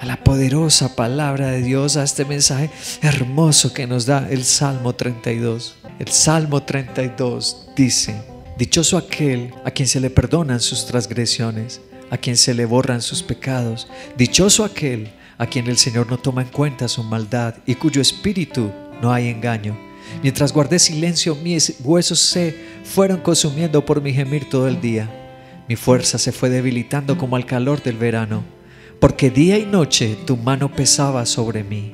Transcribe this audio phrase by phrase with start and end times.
[0.00, 2.70] a la poderosa palabra de Dios, a este mensaje
[3.02, 5.76] hermoso que nos da el Salmo 32.
[5.98, 8.22] El Salmo 32 dice,
[8.56, 11.80] Dichoso aquel a quien se le perdonan sus transgresiones,
[12.10, 13.88] a quien se le borran sus pecados.
[14.16, 18.70] Dichoso aquel a quien el Señor no toma en cuenta su maldad y cuyo espíritu
[19.00, 19.78] no hay engaño.
[20.22, 25.08] Mientras guardé silencio, mis huesos se fueron consumiendo por mi gemir todo el día.
[25.68, 28.42] Mi fuerza se fue debilitando como al calor del verano,
[29.00, 31.92] porque día y noche tu mano pesaba sobre mí.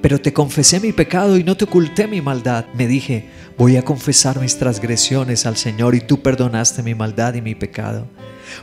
[0.00, 2.64] Pero te confesé mi pecado y no te oculté mi maldad.
[2.74, 7.42] Me dije, voy a confesar mis transgresiones al Señor y tú perdonaste mi maldad y
[7.42, 8.06] mi pecado.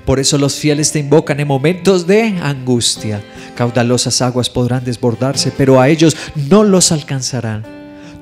[0.06, 3.22] Por eso los fieles te invocan en momentos de angustia.
[3.56, 6.16] Caudalosas aguas podrán desbordarse, pero a ellos
[6.50, 7.64] no los alcanzarán.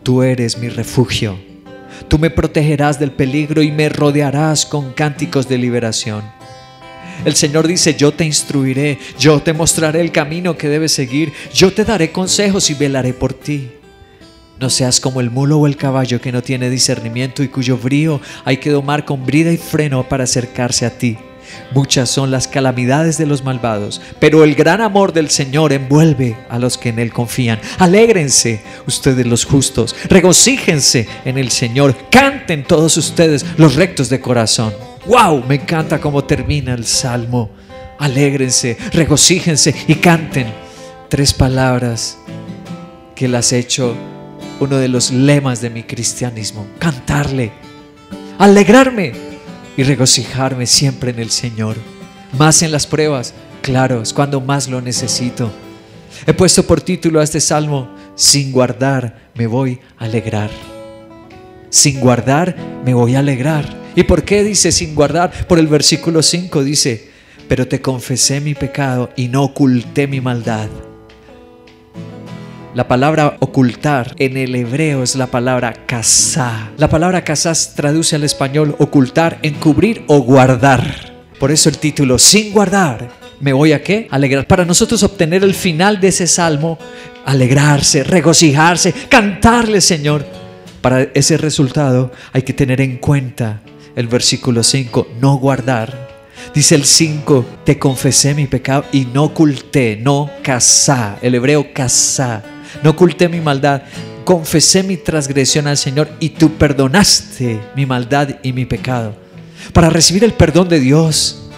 [0.03, 1.37] Tú eres mi refugio
[2.07, 6.23] Tú me protegerás del peligro y me rodearás con cánticos de liberación.
[7.23, 11.71] El Señor dice, yo te instruiré, yo te mostraré el camino que debes seguir, yo
[11.73, 13.71] te daré consejos y velaré por ti.
[14.59, 18.21] No seas como el mulo o el caballo que no tiene discernimiento y cuyo brío
[18.45, 21.17] hay que domar con brida y freno para acercarse a ti.
[21.73, 26.57] Muchas son las calamidades de los malvados, pero el gran amor del Señor envuelve a
[26.57, 27.59] los que en Él confían.
[27.79, 34.73] Alégrense ustedes los justos, regocíjense en el Señor, canten todos ustedes los rectos de corazón.
[35.07, 35.43] ¡Wow!
[35.47, 37.49] Me encanta cómo termina el salmo.
[37.99, 40.47] Alégrense, regocíjense y canten.
[41.09, 42.17] Tres palabras
[43.15, 43.95] que las he hecho
[44.59, 46.67] uno de los lemas de mi cristianismo.
[46.79, 47.51] Cantarle,
[48.37, 49.13] alegrarme
[49.77, 51.77] y regocijarme siempre en el Señor.
[52.37, 55.51] Más en las pruebas, claro, es cuando más lo necesito.
[56.25, 60.49] He puesto por título a este salmo, sin guardar me voy a alegrar.
[61.69, 62.55] Sin guardar
[62.85, 63.84] me voy a alegrar.
[63.95, 65.31] ¿Y por qué dice sin guardar?
[65.47, 67.09] Por el versículo 5 dice,
[67.47, 70.67] pero te confesé mi pecado y no oculté mi maldad.
[72.73, 76.71] La palabra ocultar en el hebreo es la palabra casá.
[76.77, 81.13] La palabra casá traduce al español ocultar, encubrir o guardar.
[81.39, 84.09] Por eso el título, sin guardar, me voy a qué?
[84.11, 84.45] Alegrar.
[84.45, 86.77] Para nosotros obtener el final de ese salmo,
[87.23, 90.25] alegrarse, regocijarse, cantarle, Señor.
[90.81, 93.61] Para ese resultado hay que tener en cuenta
[93.95, 96.05] el versículo 5, no guardar.
[96.53, 101.17] Dice el 5, te confesé mi pecado y no oculté, no casá.
[101.21, 102.43] El hebreo casá
[102.83, 103.83] no oculté mi maldad,
[104.23, 109.15] confesé mi transgresión al Señor y tú perdonaste mi maldad y mi pecado.
[109.73, 111.49] Para recibir el perdón de Dios,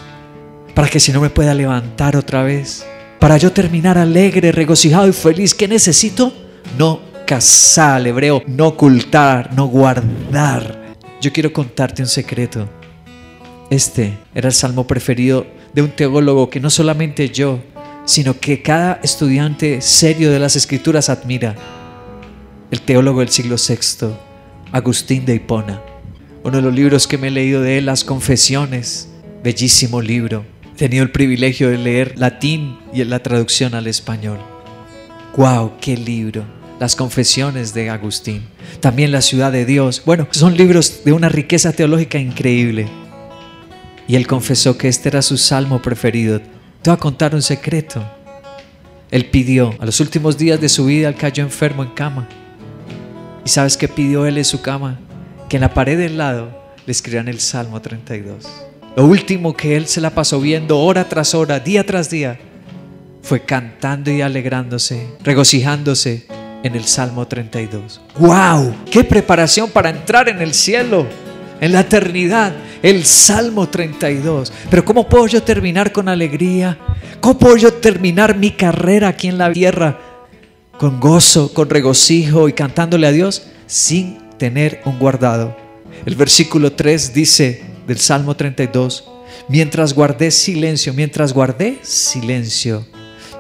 [0.74, 2.86] para que si no me pueda levantar otra vez,
[3.20, 6.32] para yo terminar alegre, regocijado y feliz, ¿qué necesito?
[6.78, 10.87] No casar, hebreo, no ocultar, no guardar.
[11.20, 12.70] Yo quiero contarte un secreto.
[13.70, 17.60] Este era el salmo preferido de un teólogo que no solamente yo,
[18.06, 21.56] sino que cada estudiante serio de las escrituras admira.
[22.70, 24.14] El teólogo del siglo VI,
[24.72, 25.82] Agustín de Hipona.
[26.44, 29.10] Uno de los libros que me he leído de él, Las Confesiones.
[29.44, 30.46] Bellísimo libro.
[30.74, 34.38] He tenido el privilegio de leer latín y la traducción al español.
[35.36, 35.74] ¡Wow!
[35.82, 36.57] ¡Qué libro!
[36.80, 38.44] Las Confesiones de Agustín.
[38.80, 40.04] También La Ciudad de Dios.
[40.06, 42.88] Bueno, son libros de una riqueza teológica increíble.
[44.08, 46.40] Y él confesó que este era su salmo preferido
[46.88, 48.02] te voy a contar un secreto.
[49.12, 52.30] Él pidió, a los últimos días de su vida, él cayó enfermo en cama.
[53.46, 54.98] ¿Y sabes qué pidió él en su cama?
[55.50, 56.50] Que en la pared del lado
[56.86, 58.48] le escribieran el Salmo 32.
[58.96, 62.40] Lo último que él se la pasó viendo hora tras hora, día tras día,
[63.22, 66.26] fue cantando y alegrándose, regocijándose
[66.64, 68.02] en el Salmo 32.
[68.20, 68.76] ¡Wow!
[68.92, 71.08] ¡Qué preparación para entrar en el cielo!
[71.62, 74.52] en la eternidad, el Salmo 32.
[74.70, 76.78] Pero ¿cómo puedo yo terminar con alegría?
[77.20, 80.00] ¿Cómo puedo yo terminar mi carrera aquí en la tierra
[80.78, 85.56] con gozo, con regocijo y cantándole a Dios sin tener un guardado?
[86.06, 89.10] El versículo 3 dice del Salmo 32,
[89.50, 92.86] mientras guardé silencio, mientras guardé silencio,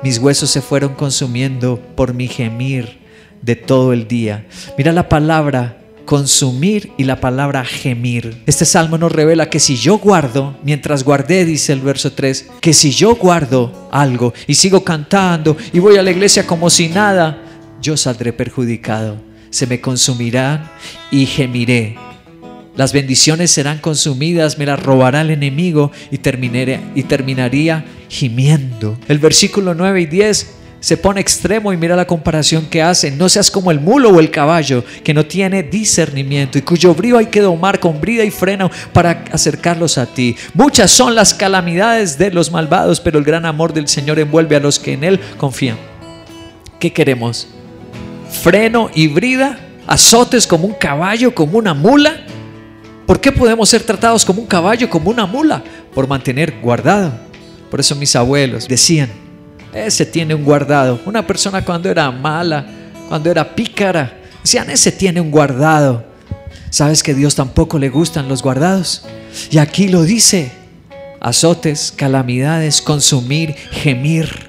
[0.04, 3.07] mis huesos se fueron consumiendo por mi gemir
[3.42, 4.46] de todo el día.
[4.78, 8.42] Mira la palabra consumir y la palabra gemir.
[8.48, 12.74] Este salmo nos revela que si yo guardo, mientras guardé, dice el verso 3, que
[12.74, 17.44] si yo guardo algo y sigo cantando y voy a la iglesia como si nada,
[17.82, 19.18] yo saldré perjudicado.
[19.52, 20.72] Se me consumirán
[21.12, 21.98] y gemiré.
[22.76, 28.98] Las bendiciones serán consumidas, me las robará el enemigo y, terminaré, y terminaría gimiendo.
[29.08, 33.12] El versículo 9 y 10 se pone extremo y mira la comparación que hace.
[33.12, 37.18] No seas como el mulo o el caballo que no tiene discernimiento y cuyo brío
[37.18, 40.36] hay que domar con brida y freno para acercarlos a ti.
[40.54, 44.60] Muchas son las calamidades de los malvados, pero el gran amor del Señor envuelve a
[44.60, 45.78] los que en Él confían.
[46.80, 47.48] ¿Qué queremos?
[48.30, 49.60] ¿Freno y brida?
[49.88, 52.26] ¿Azotes como un caballo, como una mula?
[53.06, 55.64] ¿Por qué podemos ser tratados como un caballo, como una mula?
[55.94, 57.14] Por mantener guardado.
[57.72, 59.10] Por eso mis abuelos decían,
[59.74, 61.00] ese tiene un guardado.
[61.06, 62.66] Una persona cuando era mala,
[63.08, 66.06] cuando era pícara, decían, ese tiene un guardado.
[66.70, 69.06] ¿Sabes que Dios tampoco le gustan los guardados?
[69.50, 70.52] Y aquí lo dice,
[71.20, 74.48] azotes, calamidades, consumir, gemir.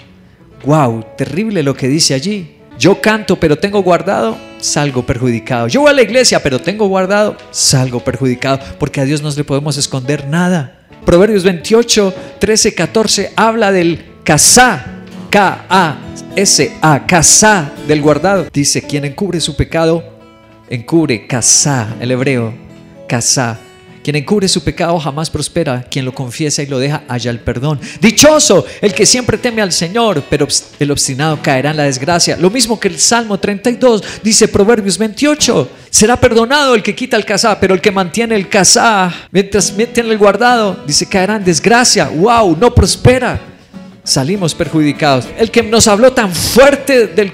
[0.65, 2.57] Wow, terrible lo que dice allí.
[2.79, 5.67] Yo canto, pero tengo guardado, salgo perjudicado.
[5.67, 9.45] Yo voy a la iglesia, pero tengo guardado, salgo perjudicado, porque a Dios no le
[9.45, 10.87] podemos esconder nada.
[11.05, 14.98] Proverbios 28, 13, 14 habla del casá,
[15.31, 18.49] K-A-S-A, casá del guardado.
[18.53, 20.03] Dice, quien encubre su pecado,
[20.71, 22.55] encubre casá, el hebreo,
[23.07, 23.59] casá.
[24.03, 27.79] Quien encubre su pecado jamás prospera, quien lo confiesa y lo deja halla el perdón.
[28.01, 30.49] Dichoso el que siempre teme al Señor, pero
[30.79, 32.39] el obstinado caerá en la desgracia.
[32.39, 37.27] Lo mismo que el Salmo 32 dice Proverbios 28, será perdonado el que quita el
[37.27, 42.09] casá, pero el que mantiene el casá, mientras mantiene el guardado, dice caerá en desgracia.
[42.09, 43.48] Wow, no prospera
[44.09, 45.29] salimos perjudicados.
[45.39, 47.33] El que nos habló tan fuerte del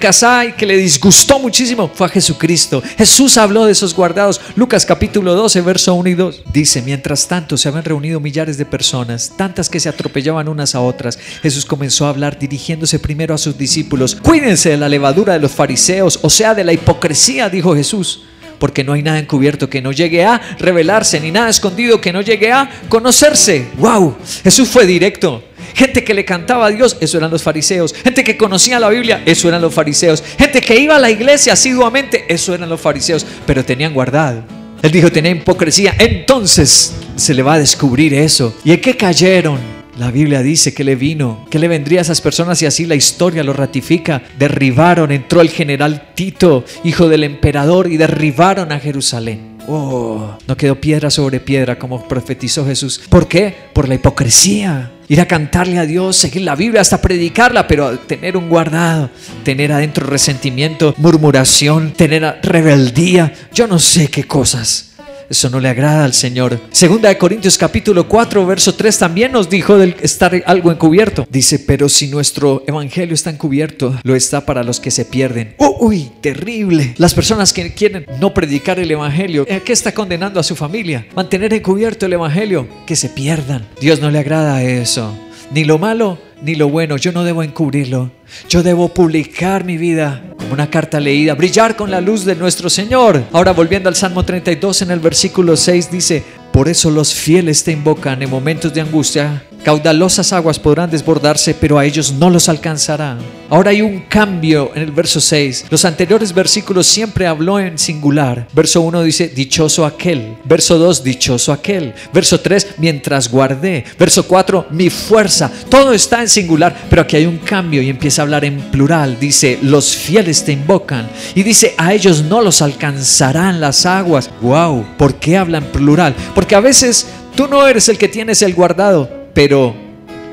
[0.48, 2.82] y que le disgustó muchísimo fue a Jesucristo.
[2.98, 4.40] Jesús habló de esos guardados.
[4.56, 6.42] Lucas capítulo 12, verso 1 y 2.
[6.52, 10.80] Dice, mientras tanto se habían reunido millares de personas, tantas que se atropellaban unas a
[10.80, 11.18] otras.
[11.42, 14.16] Jesús comenzó a hablar dirigiéndose primero a sus discípulos.
[14.16, 18.24] Cuídense de la levadura de los fariseos, o sea, de la hipocresía, dijo Jesús
[18.58, 22.22] porque no hay nada encubierto que no llegue a revelarse, ni nada escondido que no
[22.22, 23.68] llegue a conocerse.
[23.76, 24.16] ¡Wow!
[24.42, 25.42] Jesús fue directo.
[25.74, 27.92] Gente que le cantaba a Dios, eso eran los fariseos.
[27.94, 30.22] Gente que conocía la Biblia, eso eran los fariseos.
[30.38, 33.26] Gente que iba a la iglesia asiduamente, eso eran los fariseos.
[33.46, 34.44] Pero tenían guardado.
[34.82, 35.94] Él dijo, tenía hipocresía.
[35.98, 38.54] Entonces se le va a descubrir eso.
[38.64, 39.58] ¿Y en qué cayeron?
[39.98, 42.96] La Biblia dice que le vino, que le vendría a esas personas y así la
[42.96, 44.22] historia lo ratifica.
[44.38, 49.56] Derribaron, entró el general Tito, hijo del emperador, y derribaron a Jerusalén.
[49.68, 53.00] Oh, no quedó piedra sobre piedra como profetizó Jesús.
[53.08, 53.54] ¿Por qué?
[53.72, 54.90] Por la hipocresía.
[55.08, 59.10] Ir a cantarle a Dios, seguir la Biblia hasta predicarla, pero tener un guardado,
[59.42, 64.93] tener adentro resentimiento, murmuración, tener rebeldía, yo no sé qué cosas.
[65.28, 66.60] Eso no le agrada al Señor.
[66.70, 71.26] Segunda de Corintios capítulo 4, verso 3 también nos dijo del estar algo encubierto.
[71.30, 75.54] Dice, pero si nuestro evangelio está encubierto, lo está para los que se pierden.
[75.58, 76.94] uy, terrible.
[76.98, 81.06] Las personas que quieren no predicar el evangelio, ¿a qué está condenando a su familia?
[81.14, 83.66] Mantener encubierto el evangelio, que se pierdan.
[83.80, 85.14] Dios no le agrada eso.
[85.54, 86.96] Ni lo malo ni lo bueno.
[86.96, 88.10] Yo no debo encubrirlo.
[88.48, 92.68] Yo debo publicar mi vida como una carta leída, brillar con la luz de nuestro
[92.68, 93.22] Señor.
[93.32, 97.70] Ahora volviendo al Salmo 32 en el versículo 6 dice, por eso los fieles te
[97.70, 103.16] invocan en momentos de angustia Caudalosas aguas podrán desbordarse, pero a ellos no los alcanzará.
[103.48, 105.66] Ahora hay un cambio en el verso 6.
[105.70, 108.46] Los anteriores versículos siempre habló en singular.
[108.52, 110.36] Verso 1 dice, dichoso aquel.
[110.44, 111.94] Verso 2, dichoso aquel.
[112.12, 113.86] Verso 3, mientras guardé.
[113.98, 115.50] Verso 4, mi fuerza.
[115.70, 119.18] Todo está en singular, pero aquí hay un cambio y empieza a hablar en plural.
[119.18, 121.08] Dice, los fieles te invocan.
[121.34, 124.28] Y dice, a ellos no los alcanzarán las aguas.
[124.42, 126.14] Wow, ¿por qué habla en plural?
[126.34, 129.74] Porque a veces tú no eres el que tienes el guardado pero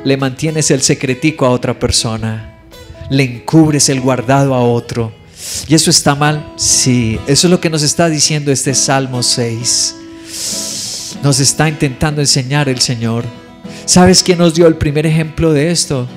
[0.06, 2.60] le mantienes el secretico a otra persona,
[3.10, 5.12] le encubres el guardado a otro.
[5.68, 6.54] ¿Y eso está mal?
[6.56, 9.96] Sí, eso es lo que nos está diciendo este Salmo 6.
[11.24, 13.26] Nos está intentando enseñar el Señor.
[13.86, 16.08] ¿Sabes quién nos dio el primer ejemplo de esto?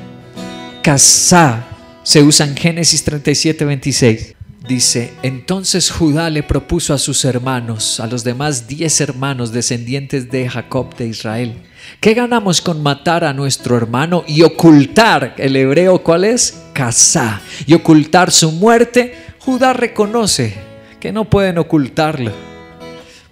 [0.82, 1.66] Casá
[2.02, 4.34] se usa en Génesis 37, 26.
[4.66, 10.48] Dice, entonces Judá le propuso a sus hermanos, a los demás diez hermanos descendientes de
[10.48, 11.52] Jacob de Israel,
[12.00, 16.62] ¿qué ganamos con matar a nuestro hermano y ocultar, el hebreo cuál es?
[16.72, 19.14] Casá, y ocultar su muerte?
[19.38, 20.54] Judá reconoce
[20.98, 22.32] que no pueden ocultarlo.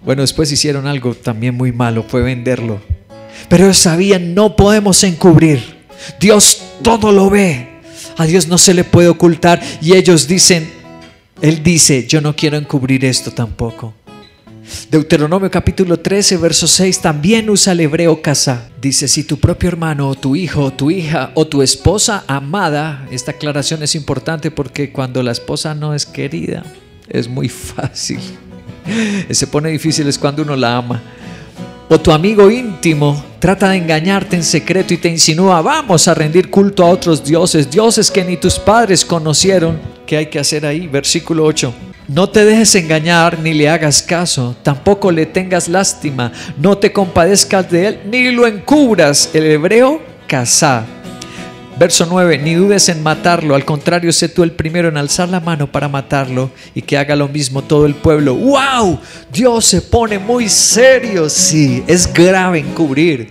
[0.03, 2.79] Bueno, después hicieron algo también muy malo, fue venderlo.
[3.49, 5.77] Pero sabían, no podemos encubrir.
[6.19, 7.81] Dios todo lo ve.
[8.17, 9.59] A Dios no se le puede ocultar.
[9.81, 10.82] Y ellos dicen,
[11.43, 13.93] él dice, yo no quiero encubrir esto tampoco.
[14.89, 18.69] Deuteronomio capítulo 13, verso 6 también usa el hebreo casa.
[18.81, 23.05] Dice, si tu propio hermano o tu hijo o tu hija o tu esposa amada,
[23.11, 26.63] esta aclaración es importante porque cuando la esposa no es querida,
[27.09, 28.21] es muy fácil.
[29.29, 31.03] Se pone difícil es cuando uno la ama.
[31.89, 36.49] O tu amigo íntimo trata de engañarte en secreto y te insinúa, vamos a rendir
[36.49, 39.92] culto a otros dioses, dioses que ni tus padres conocieron.
[40.05, 40.87] ¿Qué hay que hacer ahí?
[40.87, 41.73] Versículo 8.
[42.09, 47.71] No te dejes engañar ni le hagas caso, tampoco le tengas lástima, no te compadezcas
[47.71, 49.29] de él ni lo encubras.
[49.33, 50.85] El hebreo, casá.
[51.79, 55.39] Verso 9, ni dudes en matarlo, al contrario, sé tú el primero en alzar la
[55.39, 58.35] mano para matarlo y que haga lo mismo todo el pueblo.
[58.35, 58.99] ¡Wow!
[59.31, 63.29] Dios se pone muy serio, sí, es grave encubrir.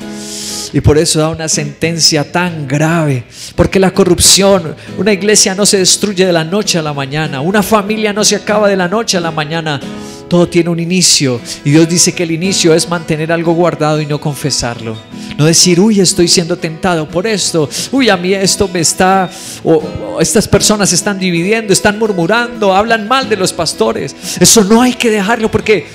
[0.73, 3.25] Y por eso da una sentencia tan grave.
[3.55, 7.41] Porque la corrupción, una iglesia no se destruye de la noche a la mañana.
[7.41, 9.81] Una familia no se acaba de la noche a la mañana.
[10.29, 11.41] Todo tiene un inicio.
[11.63, 14.97] Y Dios dice que el inicio es mantener algo guardado y no confesarlo.
[15.37, 17.69] No decir, uy, estoy siendo tentado por esto.
[17.91, 19.31] Uy, a mí esto me está...
[19.63, 19.83] O,
[20.21, 24.17] estas personas están dividiendo, están murmurando, hablan mal de los pastores.
[24.41, 25.87] Eso no hay que dejarlo porque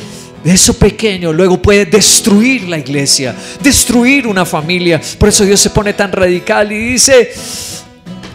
[0.54, 5.02] eso pequeño luego puede destruir la iglesia, destruir una familia.
[5.18, 7.32] Por eso Dios se pone tan radical y dice,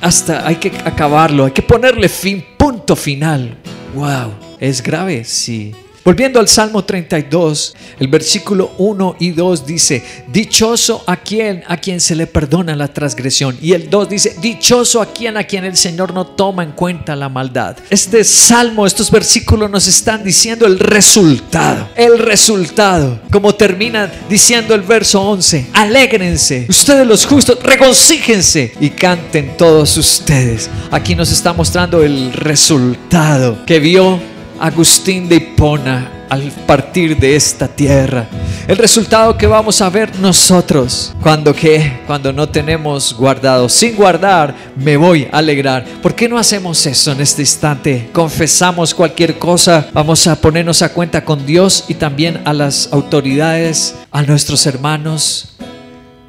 [0.01, 3.57] hasta hay que acabarlo, hay que ponerle fin, punto final.
[3.95, 5.73] Wow, es grave, sí.
[6.05, 12.01] Volviendo al Salmo 32, el versículo 1 y 2 dice, dichoso a quien a quien
[12.01, 13.57] se le perdona la transgresión.
[13.63, 17.15] Y el 2 dice, dichoso a quien a quien el Señor no toma en cuenta
[17.15, 17.77] la maldad.
[17.89, 23.21] Este salmo, estos versículos nos están diciendo el resultado, el resultado.
[23.31, 30.69] Como termina diciendo el verso 11, alégrense, ustedes los justos, regocíjense y canten todos ustedes.
[30.91, 34.32] Aquí nos está mostrando el resultado que vio
[34.63, 38.29] Agustín de Hipona al partir de esta tierra.
[38.69, 44.55] El resultado que vamos a ver nosotros cuando que cuando no tenemos guardado, sin guardar,
[44.77, 45.85] me voy a alegrar.
[46.01, 48.09] ¿Por qué no hacemos eso en este instante?
[48.13, 53.97] Confesamos cualquier cosa, vamos a ponernos a cuenta con Dios y también a las autoridades,
[54.13, 55.57] a nuestros hermanos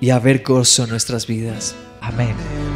[0.02, 1.76] y a ver gozo en nuestras vidas.
[2.02, 2.73] Amén.